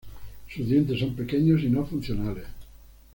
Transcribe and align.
Sus 0.49 0.65
dientes 0.67 0.97
son 0.99 1.15
pequeños 1.15 1.61
y 1.61 1.69
no 1.69 1.85
funcionales. 1.85 2.45